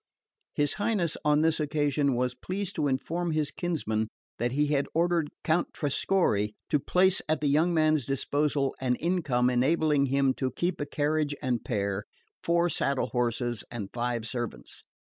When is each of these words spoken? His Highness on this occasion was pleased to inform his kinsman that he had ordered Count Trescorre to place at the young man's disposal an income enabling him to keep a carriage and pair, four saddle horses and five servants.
His 0.55 0.73
Highness 0.81 1.15
on 1.23 1.41
this 1.41 1.59
occasion 1.59 2.15
was 2.15 2.33
pleased 2.33 2.73
to 2.77 2.87
inform 2.87 3.33
his 3.33 3.51
kinsman 3.51 4.07
that 4.39 4.51
he 4.53 4.65
had 4.65 4.87
ordered 4.95 5.29
Count 5.43 5.73
Trescorre 5.73 6.53
to 6.71 6.79
place 6.79 7.21
at 7.29 7.39
the 7.39 7.47
young 7.47 7.71
man's 7.71 8.07
disposal 8.07 8.73
an 8.81 8.95
income 8.95 9.47
enabling 9.47 10.07
him 10.07 10.33
to 10.33 10.49
keep 10.49 10.81
a 10.81 10.87
carriage 10.87 11.35
and 11.39 11.63
pair, 11.63 12.05
four 12.43 12.67
saddle 12.67 13.09
horses 13.09 13.63
and 13.69 13.93
five 13.93 14.27
servants. 14.27 14.81